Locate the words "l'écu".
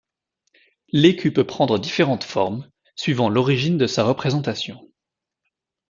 0.91-1.31